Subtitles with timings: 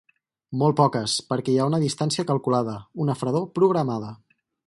[0.61, 4.13] Molt poques, perquè hi ha una distància calculada, una fredor programada.